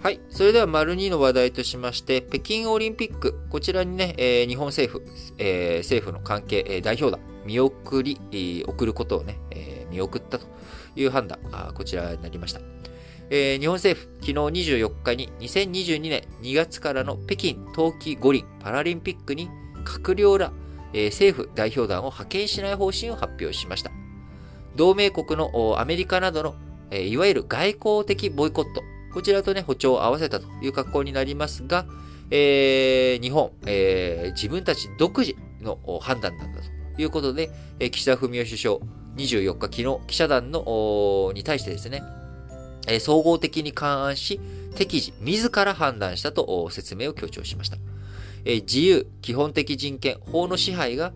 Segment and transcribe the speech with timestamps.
[0.00, 0.20] はい。
[0.30, 5.04] それでは、丸2の話題としまして、北京オリンピック、こちらにね、えー、日本政府、
[5.38, 10.46] えー、政府の関係、えー、代表団、見送り、えー、送ることをね、えー、見送ったと
[10.94, 12.60] いう判断、あこちらになりました。
[13.30, 14.32] えー、日本政府、昨日
[14.78, 19.50] 24日に2022年2月からの北京冬季五輪パラリンピックに
[19.84, 20.52] 閣僚ら、
[20.92, 23.90] えー、政府代表団を派遣しない方針を発表しました。
[24.76, 26.54] 同盟国のアメリカなどの、
[26.92, 31.86] えー、いわゆる外交的ボイコット、こちらとね、歩調を合わせたという格好になりますが、
[32.30, 36.60] えー、日本、えー、自分たち独自の判断なんだ
[36.96, 38.76] ということで、えー、岸田文雄首相、
[39.16, 42.02] 24日、昨日、記者団の、に対してですね、
[42.86, 44.40] えー、総合的に勘案し、
[44.74, 47.78] 適時、自ら判断したと説明を強調しました。
[48.44, 51.12] えー、自由、基本的人権、法の支配が、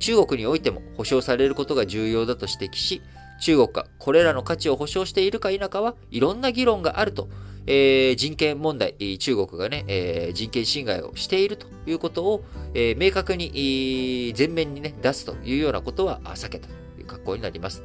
[0.00, 3.02] 中国においても保障されることが重要だと指摘し、
[3.40, 7.28] 中国がこれらの価値を保障しているか否かはいろんな議論があると、
[7.66, 17.82] えー、人権問題、中国がね、えー、人権侵害をしているということを、えー、明確に、前面にね、出すというようなことは避けたという格好になります。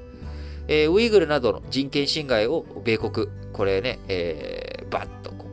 [0.67, 5.51] えー、ウイグルなどの人権侵害を米国、これね、えー、バッとこう、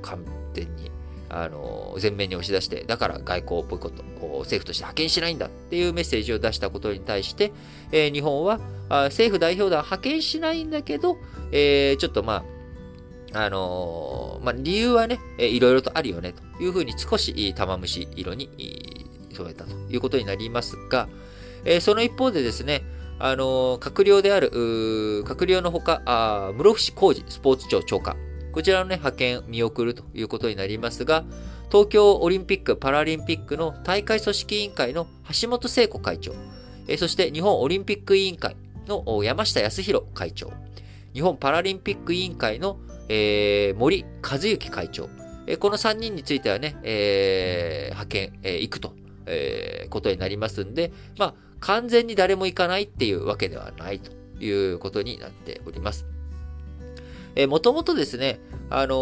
[1.31, 4.03] あの、前面に押し出して、だから外交ボイコット、
[4.41, 7.53] 政府として派遣しないんだっていうメッセージを出したことに対して、
[7.93, 11.19] えー、日本はあ政府代表団派遣しないんだけど、
[11.53, 12.45] えー、ちょっとま
[13.35, 18.49] あ、あのー、まあ、理由はね、えー、いろいろとあるよね、というふうに少し玉虫色に
[19.33, 21.09] 染めたということになりますが、
[21.65, 22.83] えー、その一方でですね、
[23.19, 24.51] あの、閣僚である、
[25.25, 28.17] 閣僚のほか、あ室伏浩二スポーツ庁長官、
[28.53, 31.25] こちらのね、派遣見送るということになりますが、
[31.71, 35.07] 東京オリンピック・パラリンピックの大会組織委員会の
[35.41, 36.35] 橋本聖子会長、
[36.87, 40.53] えそして日本オリンピック委員会の山下康弘会長、
[41.13, 45.09] 日本パラリンピック委員会の、えー、森和幸会長、
[45.47, 48.95] えこの3人についてはね、えー、派遣、えー、行くと、
[49.27, 54.13] えー、ことになりますんで、まあ、完全に誰も行かないっていうわけではないと
[54.43, 56.07] いうことになっております。
[57.39, 58.97] えー、もともとですね、あの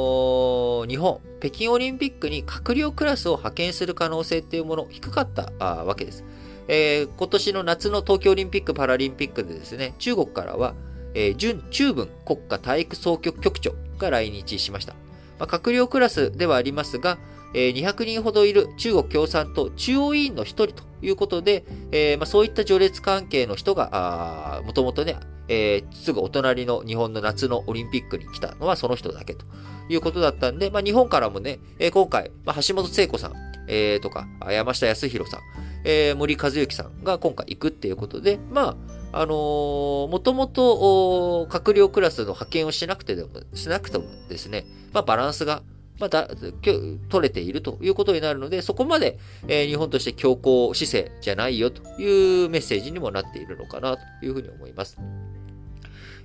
[0.85, 6.23] ー、日本、北京オリンピックに閣僚クラスを派遣する可能性っていうもの、低かったあわけです。
[6.69, 10.75] えー、今年の夏の東京オリンピック・パラリンピックでですね、中国からは、
[11.15, 14.93] えー、準中文国家体育総局局長が来日しました。
[15.39, 17.17] まあ、閣僚クラスではありますが、
[17.55, 25.17] えー、200人ほどいる中国共産党中央委員の一人ということで、えーまあ、そういった序列関係の人が、もともとね、
[25.49, 29.45] えー、すぐお隣の日本の夏のオリンピックに来たのはその人だけと
[29.89, 33.35] いうことだったんで、まあ、日本からもね、えー、今回、まあ、橋本聖子さん、
[33.69, 35.41] えー、とか、山下康弘さん、
[35.85, 38.77] えー、森和幸さんが今回行くっていうことで、ま
[39.13, 45.63] あ、あのー、もともと、閣僚クラスの派遣をしなくてでも、しなくてもですね、まあ、バランスが、
[45.99, 49.19] ま、だ、取れているということになるので、そこまで、
[49.49, 54.99] えー、日本として強硬姿勢じゃないよというメッセージにもなっているのかなというふうに思います。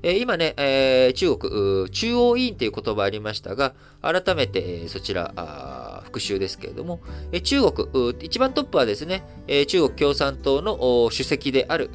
[0.03, 7.01] え、今ね、え、中国、中央委員という言葉ありましたが、改めて、そちら、復習ですけれども、
[7.31, 11.91] え、中国、一番トップはですね、え、中国共産党の主席である、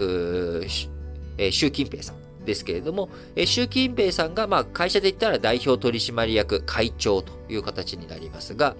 [1.38, 2.25] え、習近平さん。
[2.46, 8.76] ですけれども、え、習近平さんが、まあ、会社で言ったら代表取締役会長という形になりますが、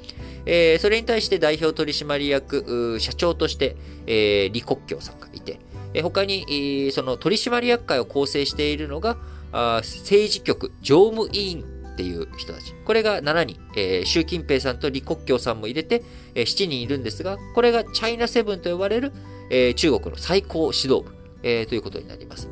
[0.47, 3.77] え、それに対して代表取締役社長として、
[4.07, 5.61] え、李克強さんがいて、
[5.93, 9.19] え他に、その取締役会を構成しているのが、
[9.53, 11.65] あ政治局常務委員
[11.97, 12.75] っていう人たち。
[12.85, 13.57] これが7人。
[13.75, 16.03] えー、習近平さんと李克強さんも入れて、
[16.35, 19.13] えー、7人いるんですが、これがチャイナセブンと呼ばれる、
[19.51, 22.49] えー、中国の最高指導部、え、ということになります。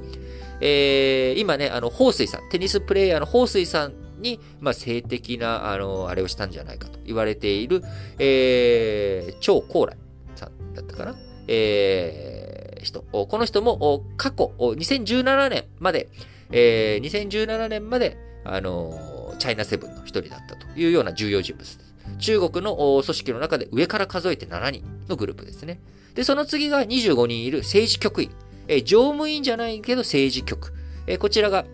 [0.61, 7.83] えー、今ね、あの、彭帥さん、テニスプレイヤーの彭帥さんに、まあ、性的な、あの、あれをしたんじゃないかと言われている、
[8.19, 9.97] えー、張高麗
[10.35, 11.17] さんだったかな。
[11.49, 12.55] えー
[12.85, 13.03] 人。
[13.03, 16.09] この人も過去、2017年まで、
[16.53, 18.17] えー、2017年まで、
[18.47, 21.95] あのチャイナセブンの一人だったというような重要人物です。
[22.19, 25.81] 中国の組織の中で上から数えて7人のグループですね。
[26.15, 28.31] で、その次が25人いる政治局員。
[28.69, 30.72] えー、常務員じゃないけど政治局。
[31.06, 31.64] えー、こちらが、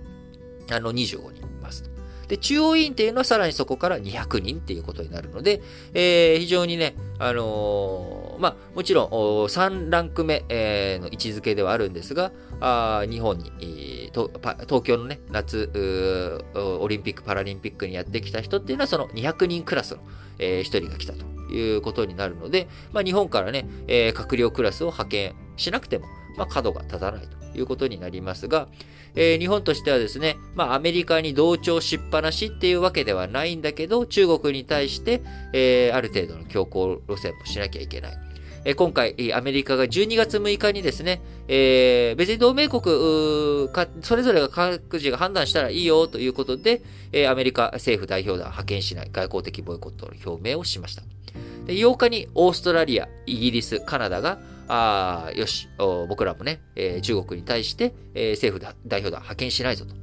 [0.70, 1.90] あの、25人いますと。
[2.28, 5.62] で、中央委員っていうのはさらにそこから200人っていうことになるので、
[5.94, 15.70] えー、非常にね、あのまあ、もちろん3ランク目、えー、の位置づけではあるんですが、あ日本に、東京のね、夏
[16.54, 20.02] オリンピック・パラリンピックにやってきた人っていうのは、その200人クラスの、
[20.38, 26.06] えー、1人が来たということになるので、まあ、日本からね、えー、閣僚クラスを派遣しなくても、
[26.36, 28.68] まあ、角が立たないということになりますが、
[29.14, 35.22] えー、日本としてはですね、まあ、アメリカに同調しっぱなしっていうわけではないんだけど、中国に対して、
[35.52, 38.12] えー、ある程度の強硬路線もしなきゃいけない。
[38.64, 51.02] え、今回、アメリカが12月6日にですね、えー、別に同盟国か、それぞれが各自が判断したらいいよということで、えー、アメリカ政府代表団派遣しない外交的ボイコットの表明をしました。
[51.66, 54.38] で8日にオーストラリア、イギリス、カナダが、
[54.72, 59.94] あよし、僕らもね、えー、中国に対して、えー、政府代表団派遣しないぞと。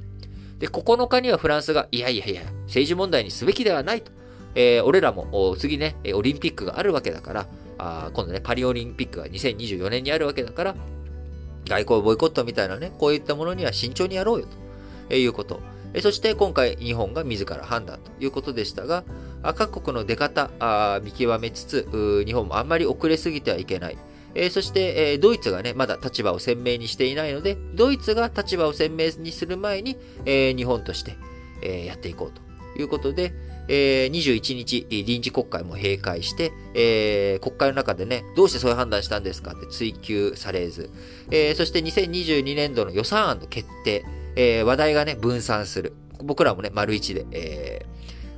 [0.58, 4.12] で、9日にはフランスが、いやいやいや、政治問題にすべきではないと。
[4.54, 7.46] えー、俺らも次ね、オリンピックがあるわけだから、
[7.78, 10.74] あ今度ね、パリオリンピックが2024年にあるわけだから、
[11.66, 14.46] 外交ボイコットみたいなね、こういったものには慎重にやろうよ
[15.08, 15.60] ということ。
[16.02, 19.04] そして今回日本が自ら判断ということでしたが、
[19.54, 20.50] 各国の出方
[21.02, 23.98] 見極めつつ、日本もあんまり遅れすぎてはいけない。
[24.38, 31.16] えそして、えドイツがね、まだ立場を鮮明にしていないので、ドイツが立場を鮮明にする前に、え日本として、
[31.60, 32.40] えやっていこうと
[32.80, 33.32] いうことで、
[33.68, 40.90] え21日、臨時国会も閉会して、え国会の中でね、どうしてそういう判断したんですかって追及されず、
[41.32, 44.04] えそして2022年度の予算案の決定、
[44.36, 45.94] え話題がね、分散する。
[46.22, 47.86] 僕らもね、丸一で、え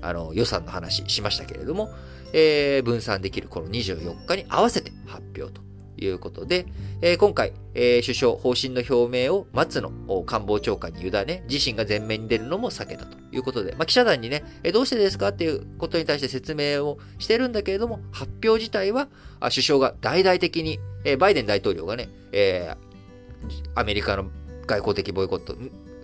[0.00, 1.90] あの、予算の話しましたけれども、
[2.32, 5.69] えー、分散できるこの24日に合わせて発表と
[6.00, 6.66] いうことで、
[7.02, 9.90] えー、今回、えー、首相方針の表明を松野
[10.24, 19.08] 官房長官に委ね、自身が前面に出るのも避けたということで、まあ、記者団にね、えどうしてですかっていうことに対して説明をしてるんだけれども、発表自体は、
[19.40, 22.74] あ首相が大々的に、えバイデン大統領がね、え
[23.74, 24.30] アメリカの
[24.66, 25.54] 外交的ボイコット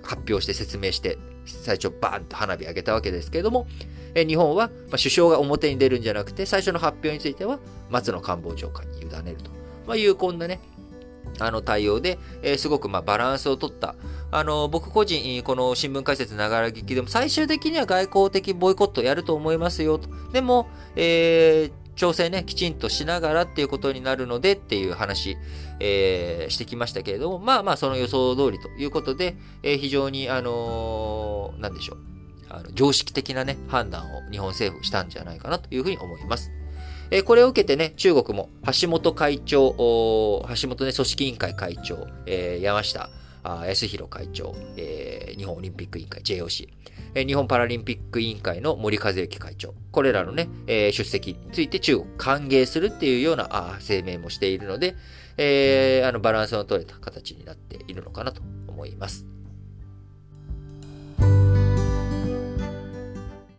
[0.02, 3.66] 発表して説明して、最初バーンと花火上げたわけですけれども、
[4.14, 7.58] え日本は、ま首相が表に出るんじゃなくて、最初の発表については
[7.90, 9.50] 松野官房長官に委ねると、
[9.87, 10.61] まあ、いうこんなね、
[11.38, 13.94] あの対応で、えー、すごくまバランスをとった。
[14.31, 20.09] あの、僕個人、この新聞解説ながら聞きでも、最終的には外交的ボイコットやると思いますよと。
[20.33, 25.37] でも、えー、調整ね、きちんとしながらっていうことになるのでっていう話、
[25.81, 31.99] えー、してきましたけれども、まあまあその予想通りということで、えー、非常に、あのー、なんでしょう。
[32.49, 36.50] あの常識的なね、判断を日本政府したんじゃないかなというふうに思います。
[37.11, 38.50] え、これを受けてね、中国も
[38.81, 43.11] 橋本会長、橋本ね、組織委員会会長、えー、山下
[43.44, 46.69] 康弘会長、えー、日本オリンピック委員会 JOC、
[47.14, 54.97] えー、日本パラリンピック委員会の森和幸会長、これらのね、え、出席について中国歓迎するっていうようなあ声明もしているので、
[55.37, 59.36] え、あのバランスの取れた形になっているのかなと思います。